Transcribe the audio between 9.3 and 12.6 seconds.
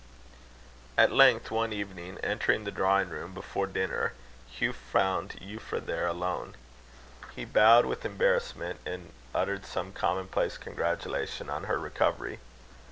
uttered some commonplace congratulation on her recovery.